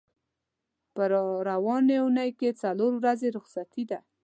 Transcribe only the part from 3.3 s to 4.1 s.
رخصتي ده.